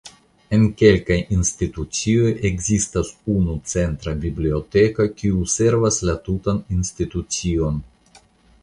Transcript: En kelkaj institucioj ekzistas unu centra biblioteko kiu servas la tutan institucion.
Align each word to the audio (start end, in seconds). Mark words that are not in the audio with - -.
En 0.55 0.63
kelkaj 0.81 1.17
institucioj 1.35 2.31
ekzistas 2.49 3.11
unu 3.35 3.59
centra 3.75 4.15
biblioteko 4.25 5.09
kiu 5.21 5.47
servas 5.59 6.03
la 6.11 6.19
tutan 6.31 6.65
institucion. 6.79 7.81